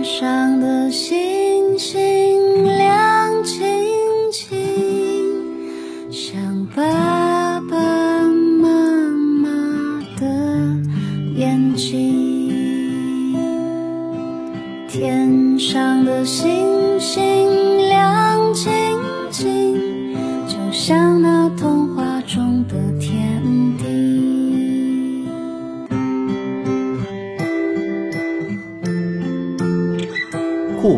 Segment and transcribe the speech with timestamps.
[0.00, 2.09] 天上的星星。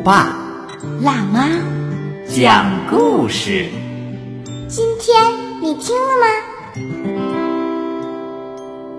[0.04, 0.36] 爸
[1.00, 1.48] 辣妈，
[2.28, 3.68] 讲故事。
[4.68, 6.26] 今天你听了吗？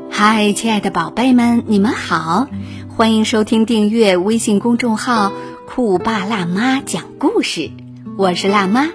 [0.09, 2.47] 嗨，亲爱的宝贝们，你们好，
[2.95, 5.33] 欢迎收听订阅微信公众号
[5.67, 7.69] “酷爸辣妈讲故事”，
[8.17, 8.87] 我是辣妈，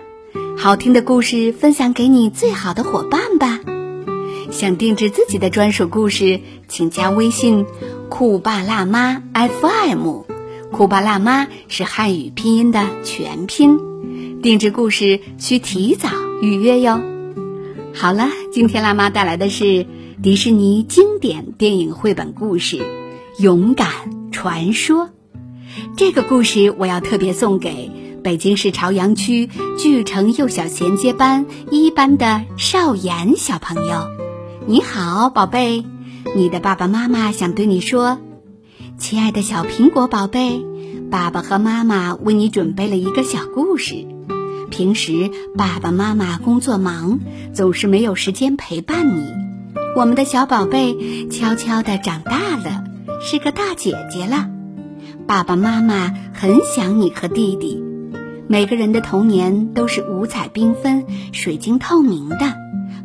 [0.56, 3.60] 好听的故事分享给你最好的伙伴吧。
[4.50, 7.66] 想定制自己的专属故事，请加微信
[8.08, 10.27] “酷爸辣妈 FM”。
[10.70, 16.08] 酷爸辣妈是汉语拼音的全拼，定制故事需提早
[16.42, 17.00] 预约哟。
[17.94, 19.86] 好了，今天辣妈带来的是
[20.22, 22.76] 迪士尼经典电影绘本故事
[23.42, 23.88] 《勇敢
[24.30, 25.06] 传说》。
[25.96, 27.90] 这个故事我要特别送给
[28.22, 34.06] 北京市朝阳区巨城幼小衔接班一班的邵岩小朋友。
[34.66, 35.84] 你好，宝贝，
[36.36, 38.18] 你的爸爸妈妈想对你说。
[38.98, 40.60] 亲爱的小苹果宝贝，
[41.08, 43.94] 爸爸和妈妈为你准备了一个小故事。
[44.70, 47.20] 平时爸爸妈妈工作忙，
[47.54, 49.32] 总是没有时间陪伴你。
[49.94, 52.82] 我们的小宝贝悄悄地长大了，
[53.22, 54.50] 是个大姐姐了。
[55.28, 57.80] 爸爸妈妈很想你和弟弟。
[58.48, 62.52] 每个人的童年都是五彩缤纷、水晶透明的。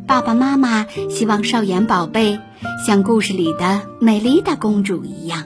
[0.08, 2.40] 爸爸妈妈希望少妍宝贝
[2.84, 5.44] 像故事里的美丽的公主一样。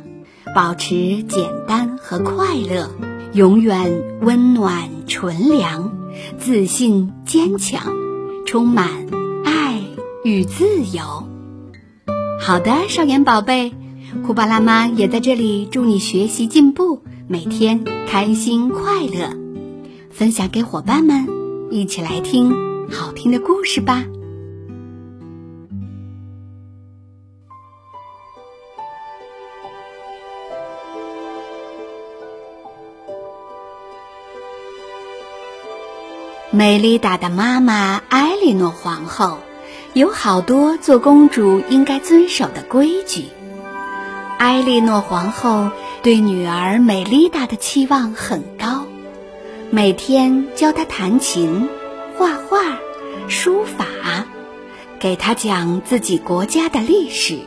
[0.55, 2.91] 保持简单和快乐，
[3.33, 5.93] 永远温暖纯良，
[6.39, 7.93] 自信坚强，
[8.47, 9.07] 充满
[9.45, 9.81] 爱
[10.25, 11.29] 与自由。
[12.41, 13.73] 好的，少年宝贝，
[14.27, 19.37] 酷爸辣妈也在这里祝你学习进步，每天开心快乐。
[20.11, 21.29] 分享给伙伴们，
[21.71, 22.53] 一起来听
[22.91, 24.05] 好听的故事吧。
[36.59, 39.39] 美丽达的妈妈埃莉诺皇后
[39.93, 43.27] 有好多做公主应该遵守的规矩。
[44.39, 45.71] 埃莉诺皇后
[46.03, 48.87] 对女儿美丽达的期望很高，
[49.71, 51.69] 每天教她弹琴、
[52.17, 52.77] 画画、
[53.29, 53.87] 书法，
[54.99, 57.39] 给她讲自己国家的历史，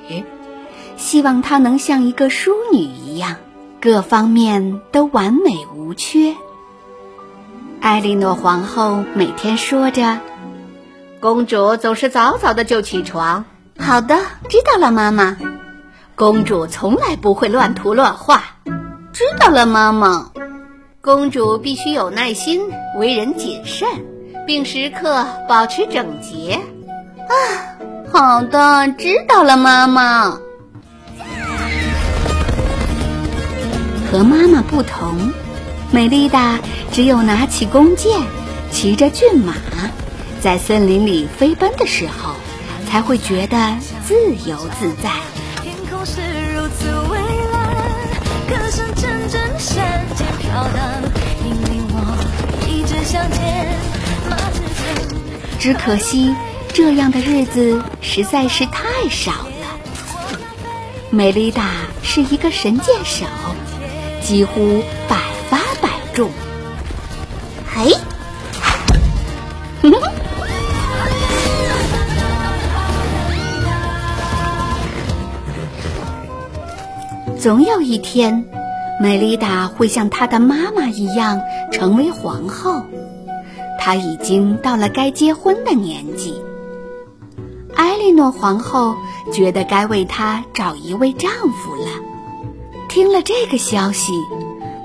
[0.96, 3.36] 希望她能像一个淑女一样，
[3.82, 6.34] 各方面都完美无缺。
[7.81, 10.19] 艾莉诺皇后每天说着
[11.19, 13.44] ：“公主总是早早的就起床。
[13.80, 14.16] ”“好的，
[14.50, 15.36] 知道了，妈妈。
[16.14, 18.44] ”“公主从来不会乱涂乱画。
[19.12, 20.30] ”“知道了，妈妈。
[21.02, 22.62] ”“公主必须有耐心，
[23.00, 23.90] 为人谨慎，
[24.46, 26.62] 并时刻保持整洁。
[27.28, 27.34] ”“啊，
[28.12, 30.38] 好的，知道了，妈妈。”
[34.12, 35.31] 和妈妈不同。
[35.94, 36.57] 美丽达
[36.94, 38.22] 只有拿起弓箭，
[38.72, 39.56] 骑着骏马，
[40.40, 42.34] 在森林里飞奔的时候，
[42.90, 43.75] 才会觉得
[44.07, 44.16] 自
[44.46, 45.12] 由自在。
[45.62, 46.22] 天空是
[46.56, 47.19] 如此蔚
[47.51, 47.75] 蓝，
[48.47, 51.03] 歌声阵阵山间飘荡，
[51.46, 52.18] 引领我
[52.69, 53.78] 一直向前。
[55.59, 56.34] 只可惜
[56.74, 59.78] 这样的日子实在是太少了。
[61.12, 61.69] 美丽达
[62.01, 63.25] 是一个神箭手，
[64.24, 64.81] 几乎
[77.41, 78.46] 总有一天，
[79.02, 82.83] 美丽达会像她的妈妈一样成为皇后。
[83.80, 86.39] 她已经到了该结婚的年纪。
[87.74, 88.95] 艾莉诺皇后
[89.33, 91.88] 觉得该为她找一位丈夫了。
[92.88, 94.13] 听了这个消息。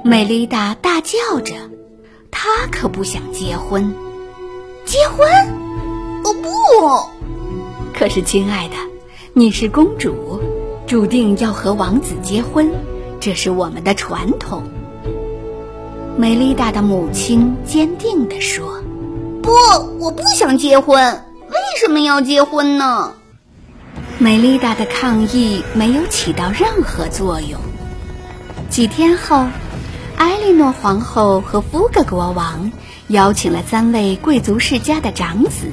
[0.02, 1.52] 美丽达大叫着
[2.32, 3.92] ：“她可不想结婚，
[4.86, 5.28] 结婚？
[6.25, 6.48] 哦不！
[7.92, 8.76] 可是，亲爱的，
[9.34, 10.40] 你是公主，
[10.86, 12.70] 注定要和王子结婚，
[13.18, 14.62] 这是我们的传统。”
[16.16, 18.82] 美丽达的母亲坚定地说
[19.42, 19.50] ：“不，
[19.98, 21.22] 我不想结婚。
[21.48, 23.14] 为什么要结婚呢？”
[24.18, 27.60] 美丽达的抗议没有起到任何作用。
[28.70, 29.46] 几天后。
[30.18, 32.72] 埃莉诺皇后和福格国王
[33.08, 35.66] 邀请了三位贵族世家的长子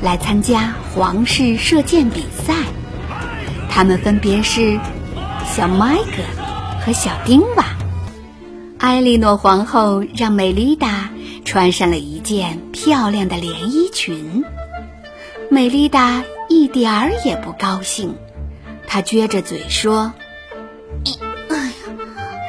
[0.00, 2.54] 来参加皇室射箭比赛，
[3.74, 4.78] 他们分别是
[5.46, 6.22] 小麦格
[6.84, 7.64] 和小丁瓦。
[8.80, 11.08] 埃莉诺皇后让美丽达
[11.46, 14.44] 穿上了一件漂亮的连衣裙，
[15.48, 18.14] 美丽达一点儿也不高兴，
[18.86, 20.12] 她撅着嘴说
[21.48, 21.72] ：“哎呀，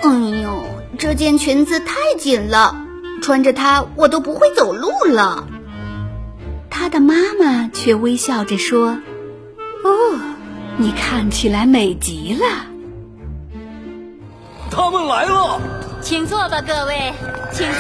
[0.04, 0.10] 哎
[0.42, 0.66] 呦，
[0.98, 2.75] 这件裙子太紧了，
[3.22, 5.48] 穿着它我都不会走路了。”
[6.70, 8.98] 她的妈妈却微笑着说
[9.86, 10.20] ：“哦，
[10.78, 12.46] 你看起来美极了。”
[14.72, 15.62] 他们来了。
[16.02, 17.14] 请坐吧，各位，
[17.54, 17.80] 请坐。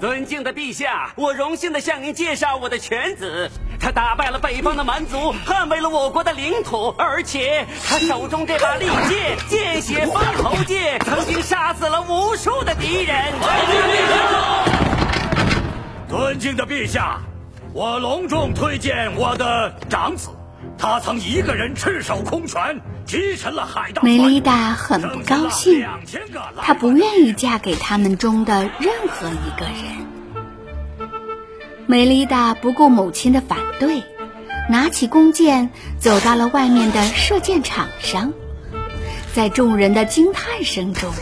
[0.00, 3.50] 尊敬的陛下，我荣幸的向您介绍我的犬子。
[3.78, 13.32] 他打败了北方的蛮族，捍卫了我国的领土，而且他手中这把利剑——见血封喉剑，曾经杀死了无数的敌人。
[16.08, 17.20] 尊敬的陛下，
[17.72, 20.30] 我隆重推荐我的长子。
[20.76, 24.02] 他曾一个人赤手空拳击沉了海盗。
[24.02, 25.86] 梅丽达很不高兴，
[26.60, 31.10] 她不愿意嫁给他们中的任何一个人。
[31.86, 34.02] 梅丽达不顾母亲的反对，
[34.68, 38.32] 拿起弓箭走到了外面的射箭场上。
[39.32, 41.12] 在众人的惊叹声中，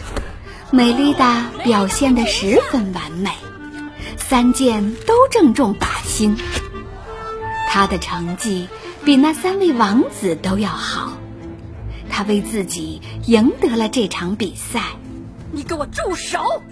[0.70, 3.30] 美丽达表现得十分完美，
[4.28, 6.36] 三箭都正中靶心。
[7.68, 8.68] 他的成绩。
[9.04, 11.14] 比那三位王子都要好，
[12.10, 14.82] 他为自己赢得了这场比赛。
[15.50, 16.62] 你给我住手！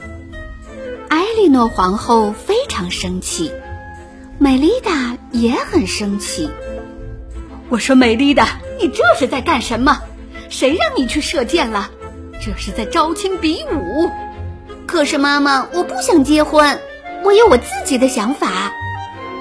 [1.09, 3.53] 埃莉诺皇后非常生气，
[4.39, 6.51] 美丽达也很生气。
[7.71, 10.03] 我说：“美丽达，你这是在干什么？
[10.51, 11.91] 谁让你去射箭了？
[12.39, 14.11] 这是在招亲比武。”
[14.87, 16.79] 可是妈妈，我不想结婚，
[17.27, 18.73] 我有我自己的想法。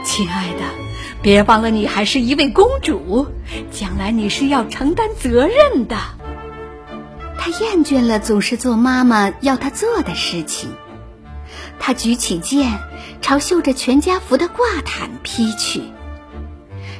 [0.03, 0.63] 亲爱的。
[1.21, 3.27] 别忘了，你还是一位公主，
[3.71, 5.95] 将来你是要承担责任的。
[7.37, 10.75] 她厌倦了总是做妈妈要她做的事情，
[11.79, 12.79] 她举起剑，
[13.21, 15.83] 朝绣着全家福的挂毯劈去。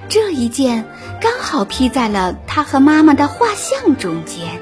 [0.07, 0.85] 这一剑
[1.19, 4.59] 刚好劈在了她和妈妈的画像中间。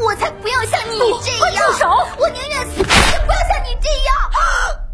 [0.00, 1.72] 我才不要像你这样！
[1.72, 1.88] 住手！
[2.18, 4.16] 我宁愿死，也不要像你这样。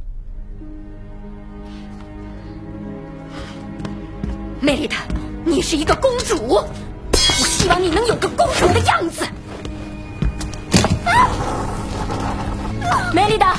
[4.65, 4.99] 梅丽达，
[5.45, 6.65] 你是一个公主，我
[7.15, 9.27] 希望你能有个公主的样子。
[13.13, 13.57] 梅丽达，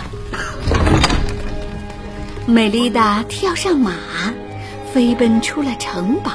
[2.46, 3.92] 美丽达跳上马，
[4.94, 6.32] 飞奔出了城堡。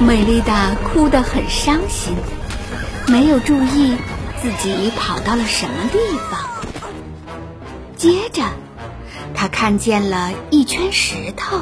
[0.00, 2.16] 美丽达哭得很伤心，
[3.06, 3.96] 没有注意
[4.42, 5.98] 自己跑到了什么地
[6.28, 6.45] 方。
[8.06, 8.44] 接着，
[9.34, 11.58] 他看见了一圈石头，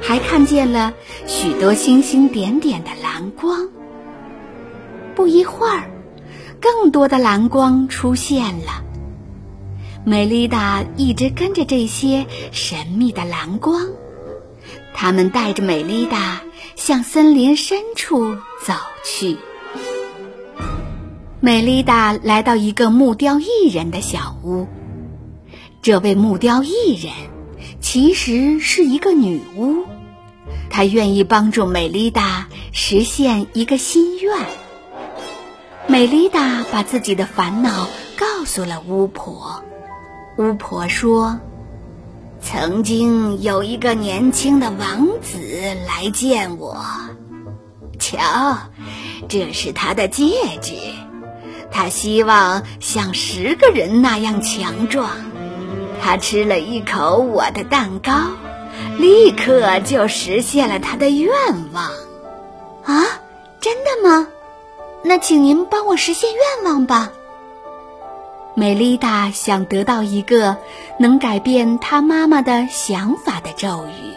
[0.00, 0.94] 还看见了
[1.26, 3.68] 许多星星点点的蓝光。
[5.14, 5.90] 不一会儿，
[6.58, 8.82] 更多的蓝光出现了。
[10.06, 13.88] 美丽达一直跟着这些神秘的蓝光，
[14.94, 16.40] 他们带着美丽达
[16.76, 18.72] 向森林深处走
[19.04, 19.36] 去。
[21.40, 24.66] 美丽达来到一个木雕艺人的小屋。
[25.82, 27.12] 这位木雕艺人
[27.80, 29.82] 其实是一个女巫，
[30.70, 34.46] 她愿意帮助美丽达实现一个心愿。
[35.88, 39.64] 美丽达把自己的烦恼告诉了巫婆。
[40.38, 41.40] 巫婆说
[42.40, 45.40] ：“曾经有一个年轻的王子
[45.88, 46.80] 来见我，
[47.98, 48.56] 瞧，
[49.28, 50.30] 这是他的戒
[50.62, 50.74] 指。
[51.72, 55.10] 他希望像十个人那样强壮。”
[56.04, 58.12] 他吃了一口我的蛋糕，
[58.98, 61.30] 立刻就实现了他的愿
[61.72, 61.84] 望。
[62.84, 63.20] 啊，
[63.60, 64.26] 真的吗？
[65.04, 67.12] 那请您帮我实现愿望吧。
[68.54, 70.56] 美丽达想得到一个
[70.98, 74.12] 能改变她妈妈的想法的咒语。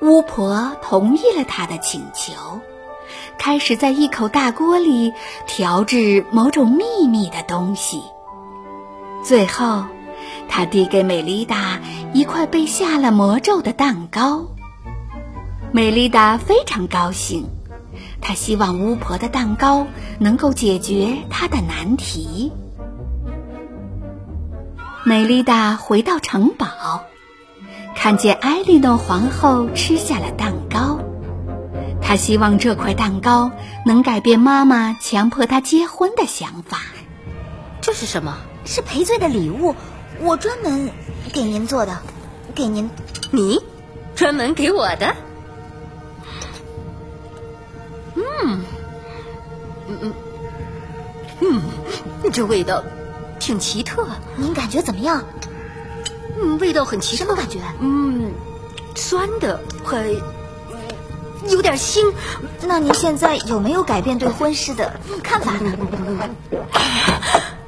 [0.00, 2.32] 巫婆同意了她的请求，
[3.38, 5.14] 开始在一口大锅里
[5.46, 8.02] 调制某种秘密的东西。
[9.24, 9.84] 最后。
[10.48, 11.80] 他递给美丽达
[12.12, 14.46] 一块被下了魔咒的蛋糕。
[15.72, 17.46] 美丽达非常高兴，
[18.20, 19.86] 她希望巫婆的蛋糕
[20.18, 22.52] 能够解决她的难题。
[25.04, 26.66] 美丽达回到城堡，
[27.96, 30.98] 看见艾莉诺皇后吃下了蛋糕，
[32.02, 33.50] 她希望这块蛋糕
[33.86, 36.78] 能改变妈妈强迫她结婚的想法。
[37.80, 38.36] 这是什么？
[38.64, 39.74] 是赔罪的礼物，
[40.22, 40.90] 我专门
[41.32, 41.98] 给您做的，
[42.54, 42.88] 给您。
[43.30, 43.58] 你
[44.14, 45.14] 专门给我的？
[48.14, 48.60] 嗯，
[49.88, 50.12] 嗯嗯
[51.40, 51.62] 嗯，
[52.32, 52.82] 这味道
[53.40, 54.06] 挺奇特。
[54.36, 55.24] 您感觉怎么样？
[56.38, 57.24] 嗯，味道很奇特。
[57.24, 57.58] 什么感觉？
[57.80, 58.32] 嗯，
[58.94, 60.06] 酸的，还
[61.48, 62.12] 有点腥。
[62.64, 65.72] 那您现在有没有改变对婚事的看法呢？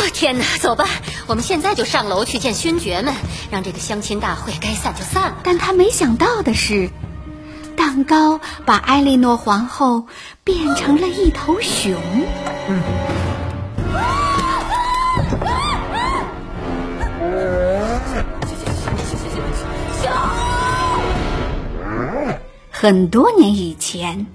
[0.00, 0.88] 哦天哪，走吧，
[1.26, 3.14] 我们现在就上楼去见勋爵们，
[3.50, 5.36] 让这个相亲大会该散就散了。
[5.42, 6.88] 但他没想到的是，
[7.76, 10.06] 蛋糕把埃莉诺皇后
[10.42, 12.00] 变成了一头熊。
[12.68, 12.82] 嗯
[22.70, 24.26] 很多年以前，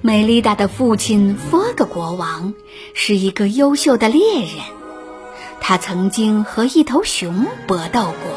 [0.00, 2.54] 美丽达的父亲佛格国王
[2.94, 4.48] 是一个优秀的猎人，
[5.60, 8.32] 他曾经和一头熊搏斗过，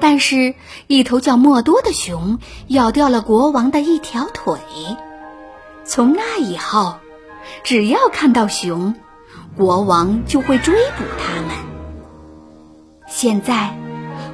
[0.00, 0.54] 但是，
[0.86, 4.58] 一头叫莫多的熊咬掉了国王的一条腿。
[5.84, 6.96] 从那以后，
[7.62, 8.94] 只要看到熊，
[9.56, 11.54] 国王就会追捕他们。
[13.06, 13.76] 现在，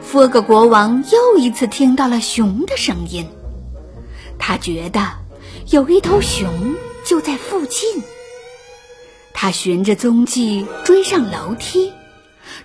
[0.01, 3.29] 佛格国王又一次听到了熊的声音。
[4.39, 5.01] 他觉得
[5.71, 8.03] 有一头熊就在附近。
[9.33, 11.93] 他循着踪迹追上楼梯，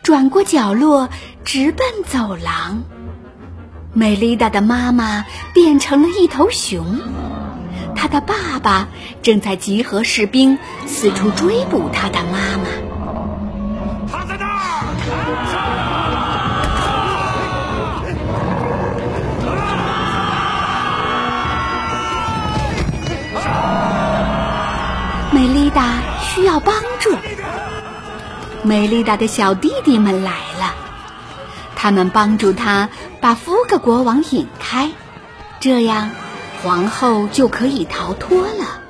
[0.03, 1.09] 转过角落，
[1.43, 2.83] 直奔走廊。
[3.93, 6.99] 美丽达的妈妈变成了一头熊，
[7.95, 8.89] 她的爸爸
[9.21, 12.65] 正在集合士兵，四处追捕他的妈妈。
[14.11, 14.51] 他在那儿！
[25.31, 26.01] 美丽达
[26.35, 27.15] 需要帮助。
[28.61, 30.75] 美丽达的小弟弟们来了，
[31.77, 32.89] 他们帮助她
[33.21, 34.91] 把福格国王引开，
[35.61, 36.11] 这样
[36.61, 38.81] 皇后就可以逃脱了。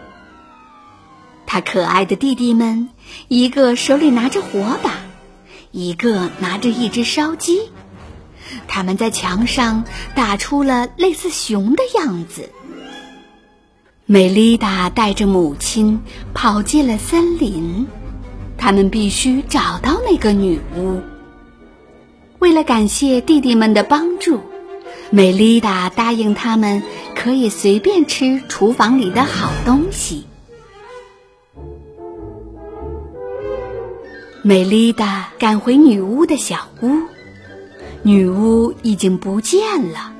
[1.45, 2.89] 他可爱的弟弟们，
[3.27, 4.91] 一个手里拿着火把，
[5.71, 7.69] 一个拿着一只烧鸡，
[8.67, 9.83] 他们在墙上
[10.15, 12.49] 打出了类似熊的样子。
[14.07, 15.99] 美丽达带着母亲
[16.35, 17.87] 跑进了森林，
[18.55, 21.01] 他们必须找到那个女巫。
[22.37, 24.41] 为了感谢弟弟们的帮助，
[25.09, 26.83] 美丽达答应他们
[27.15, 30.27] 可以随便吃厨房里的好东西。
[34.43, 36.91] 美丽达赶回女巫的小屋，
[38.03, 40.14] 女巫已经不见了。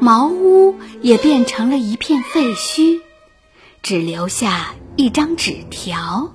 [0.00, 3.00] 茅屋也变成了一片废墟，
[3.82, 6.34] 只留下一张纸条。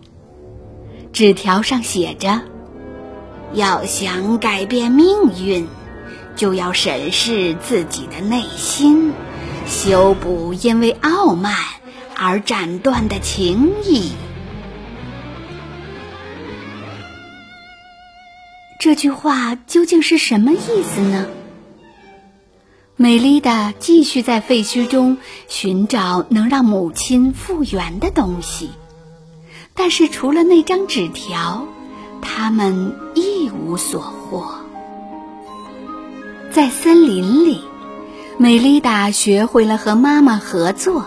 [1.11, 2.43] 纸条上写着
[3.53, 5.07] ：“要想改变命
[5.43, 5.67] 运，
[6.35, 9.13] 就要审视自己的内心，
[9.65, 11.57] 修补因为傲慢
[12.15, 14.11] 而斩断的情谊。”
[18.79, 21.25] 这句话究竟是什么意思呢？
[22.97, 25.17] 美丽达继续在废墟中
[25.49, 28.69] 寻找能让母亲复原的东西，
[29.73, 31.67] 但是除了那张纸条，
[32.21, 34.55] 他们一无所获。
[36.51, 37.59] 在森林里，
[38.37, 41.03] 美丽达学会了和妈妈合作，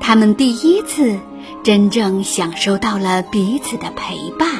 [0.00, 1.18] 他们第一次
[1.64, 4.50] 真正享受到了彼此的陪伴。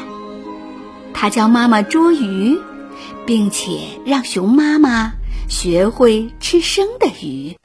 [1.13, 2.59] 她教妈妈捉鱼，
[3.27, 5.13] 并且让熊妈妈。
[5.49, 7.57] 学会吃生的鱼。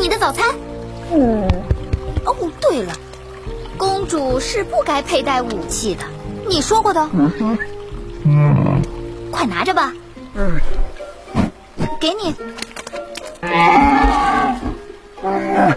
[0.00, 0.54] 你的早餐。
[1.12, 1.46] 嗯。
[2.24, 2.92] 哦，对了，
[3.76, 6.04] 公主是不该佩戴武器的，
[6.48, 7.08] 你说过的。
[7.12, 7.58] 嗯
[8.24, 8.82] 嗯。
[9.30, 9.92] 快拿着吧。
[10.34, 10.58] 嗯。
[12.00, 12.34] 给你。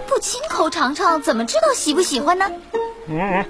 [0.08, 2.50] 不亲口尝尝，怎么知道喜不喜欢呢？
[3.08, 3.46] 嗯。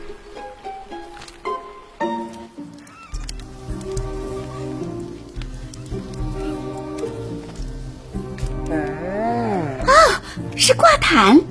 [11.10, 11.42] 是挂毯，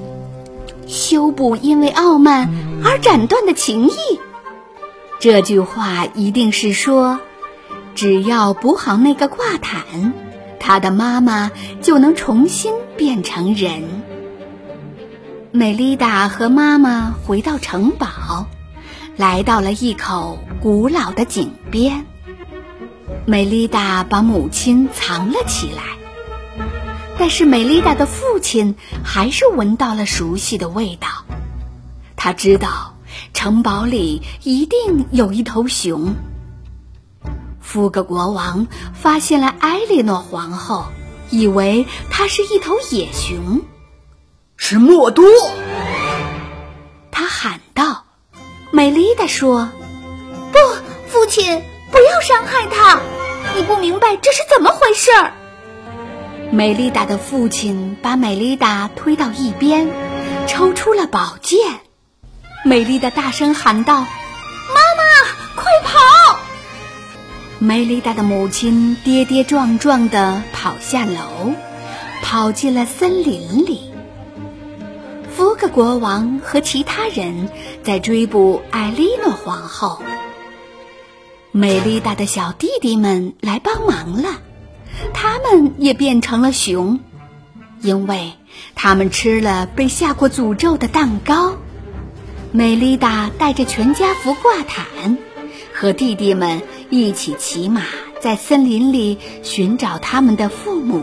[0.87, 2.49] 修补因为傲慢
[2.85, 3.93] 而斩断的情谊。
[5.19, 7.19] 这句话一定是说，
[7.97, 10.13] 只要补好那个挂毯，
[10.61, 11.51] 他的妈妈
[11.83, 13.83] 就能重新变成人。
[15.51, 18.47] 美丽达和妈妈回到城堡，
[19.17, 22.07] 来到了一口古老的井边。
[23.27, 25.98] 美丽达把母亲藏了起来，
[27.19, 31.09] 但是美丽达的父亲还是闻到了熟悉的味道。
[32.17, 32.95] 他知道
[33.35, 36.15] 城堡里一定有一头熊。
[37.61, 40.87] 福格国王发现了埃莉诺皇后，
[41.31, 43.63] 以为她是一头野熊。
[44.57, 45.27] 是莫多，
[47.11, 48.05] 他喊道。
[48.71, 49.69] 美丽达说
[50.53, 50.59] ：“不，
[51.07, 53.01] 父亲，不要伤害他！
[53.55, 55.33] 你不明白这是怎么回事儿。”
[56.51, 59.89] 美丽达的父亲把美丽达推到一边，
[60.47, 61.59] 抽出了宝剑。
[62.65, 66.39] 美丽达大声喊道：“妈妈，快跑！”
[67.61, 71.53] 美丽达的母亲跌跌撞撞地跑下楼，
[72.23, 73.93] 跑进了森林里。
[75.37, 77.51] 福格国王和其他人
[77.85, 80.03] 在追捕艾莉诺皇后。
[81.53, 84.41] 美丽达的小弟弟们来帮忙了，
[85.13, 87.01] 他们也变成了熊，
[87.81, 88.33] 因为
[88.75, 91.57] 他们吃了被下过诅咒的蛋糕。
[92.53, 95.19] 美丽达带着全家福挂毯，
[95.75, 97.83] 和弟弟们一起骑马，
[98.21, 101.03] 在森林里寻找他们的父母。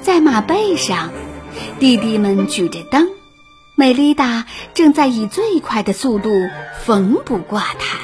[0.00, 1.10] 在马背上。
[1.80, 3.08] 弟弟们举着灯，
[3.74, 6.30] 美丽达正在以最快的速度
[6.84, 7.98] 缝补挂毯。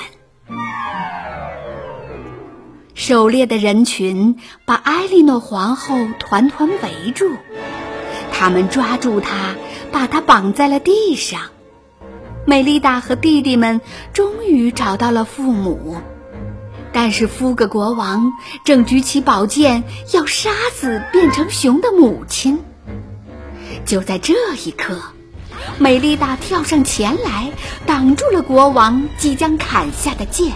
[2.96, 7.30] 狩猎的人群把艾莉诺皇后团团围住，
[8.32, 9.54] 他们抓住她，
[9.92, 11.42] 把她绑在了地上。
[12.46, 13.82] 美丽达和弟弟们
[14.14, 15.98] 终于找到了父母，
[16.90, 18.32] 但是夫格国王
[18.64, 19.84] 正举起宝剑
[20.14, 22.58] 要杀死变成熊的母亲。
[23.84, 24.32] 就在这
[24.64, 24.98] 一刻，
[25.78, 27.52] 美丽达跳上前来，
[27.84, 30.52] 挡住了国王即将砍下的剑，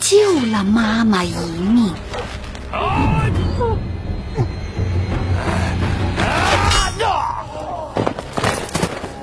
[0.00, 0.16] 救
[0.50, 1.92] 了妈妈一命。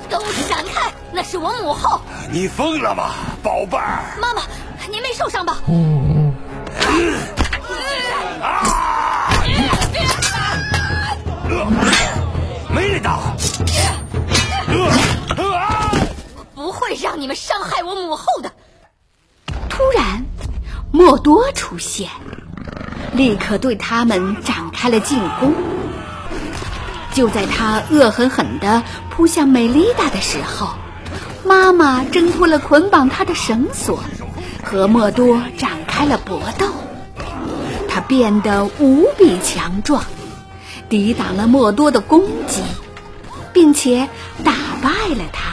[0.08, 0.92] 都闪开！
[1.12, 2.00] 那是我母后。
[2.30, 3.10] 你疯了吗，
[3.42, 4.16] 宝贝儿？
[4.20, 4.42] 妈妈，
[4.90, 5.58] 您没受伤吧？
[16.54, 18.50] 不会让你们伤害我母后的。
[19.68, 20.24] 突然，
[20.90, 22.08] 莫多出现，
[23.12, 25.52] 立刻对他们展开了进攻。
[27.12, 30.70] 就在他恶狠狠地扑向美丽达的时候，
[31.44, 34.00] 妈妈挣脱了捆绑她的绳索，
[34.62, 36.66] 和莫多展开了搏斗。
[37.88, 40.04] 她变得无比强壮。
[40.88, 42.62] 抵挡了莫多的攻击，
[43.52, 44.08] 并且
[44.44, 45.50] 打败了他。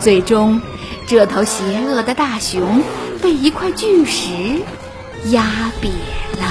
[0.00, 0.60] 最终，
[1.06, 2.82] 这头邪恶的大熊
[3.18, 4.30] 被一块巨石
[5.30, 5.88] 压瘪
[6.40, 6.44] 了。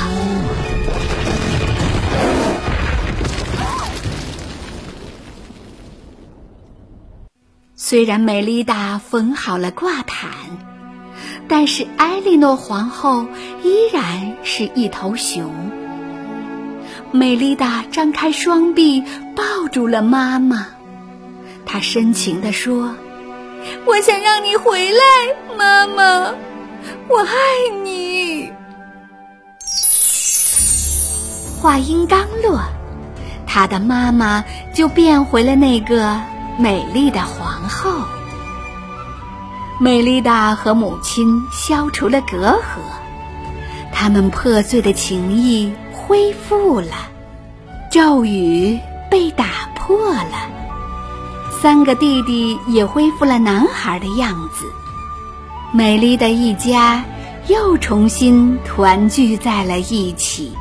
[7.76, 10.30] 虽然美丽达缝好了挂毯，
[11.48, 13.26] 但是埃莉诺皇后
[13.64, 15.50] 依然是一头熊。
[17.12, 19.02] 美丽达张开双臂
[19.34, 20.68] 抱住了妈妈，
[21.66, 22.94] 她深情地说
[23.88, 25.00] ：“我想让你回来，
[25.58, 26.36] 妈妈，
[27.08, 27.34] 我爱
[27.84, 28.52] 你。”
[31.62, 32.62] 话音刚落，
[33.46, 36.22] 她的妈妈就变回了那个
[36.58, 37.92] 美丽的皇后。
[39.80, 42.62] 美丽达和母亲消除了隔阂，
[43.92, 45.74] 他们破碎的情谊。
[46.10, 47.10] 恢复了，
[47.92, 48.80] 咒语
[49.12, 49.46] 被打
[49.76, 50.48] 破了，
[51.62, 54.72] 三个弟弟也恢复了男孩的样子，
[55.72, 57.04] 美丽的一家
[57.48, 60.54] 又重新团聚在了一起。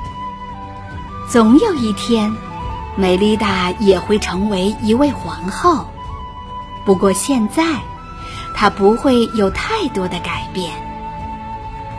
[1.29, 2.35] 总有一天，
[2.97, 5.87] 美丽达也会成为一位皇后，
[6.85, 7.65] 不过现在，
[8.55, 10.73] 她不会有太多的改变。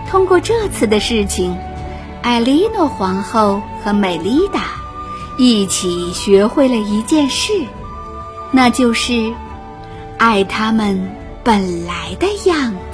[0.10, 1.58] 通过这次的事情。
[2.24, 4.63] 艾莉诺皇后和美丽达
[5.38, 7.54] 一起学会了一件事，
[8.52, 9.34] 那就是
[10.17, 11.10] 爱他们
[11.41, 12.87] 本来的样子。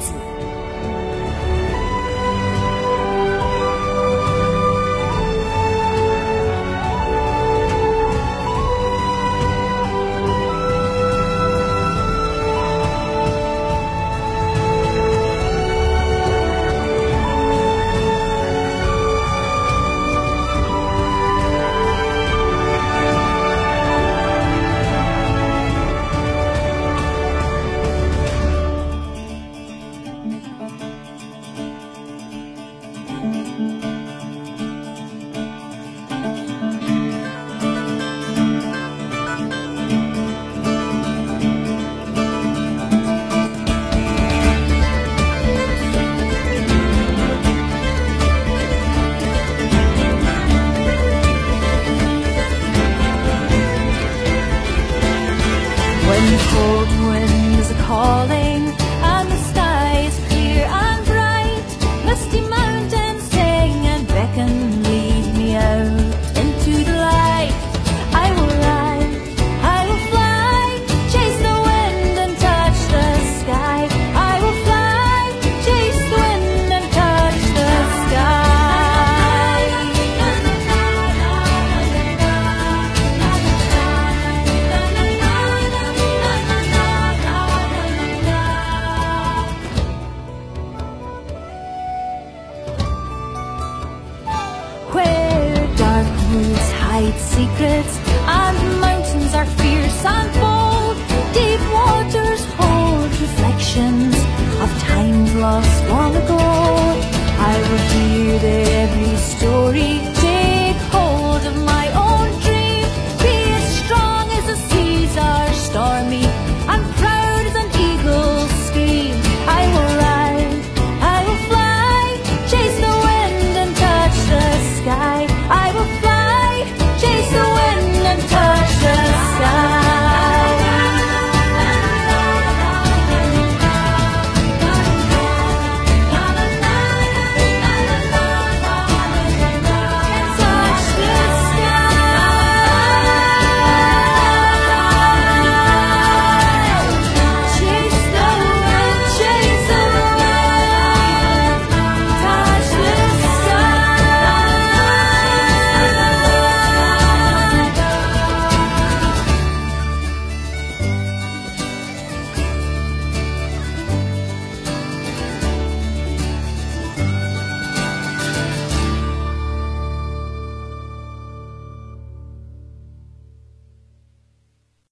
[97.20, 97.98] Secrets,
[98.28, 100.98] and mountains are fierce and bold.
[101.34, 104.16] Deep waters hold reflections
[104.64, 106.63] of times lost long ago.